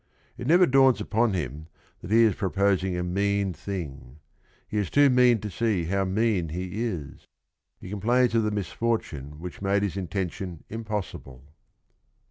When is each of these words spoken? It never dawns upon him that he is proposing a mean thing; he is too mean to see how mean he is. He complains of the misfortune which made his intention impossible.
It 0.35 0.47
never 0.47 0.65
dawns 0.65 0.99
upon 0.99 1.33
him 1.33 1.67
that 2.01 2.09
he 2.09 2.23
is 2.23 2.33
proposing 2.33 2.97
a 2.97 3.03
mean 3.03 3.53
thing; 3.53 4.17
he 4.67 4.79
is 4.79 4.89
too 4.89 5.11
mean 5.11 5.37
to 5.41 5.51
see 5.51 5.83
how 5.83 6.05
mean 6.05 6.49
he 6.49 6.83
is. 6.87 7.27
He 7.79 7.91
complains 7.91 8.33
of 8.33 8.41
the 8.41 8.49
misfortune 8.49 9.39
which 9.39 9.61
made 9.61 9.83
his 9.83 9.97
intention 9.97 10.63
impossible. 10.69 11.43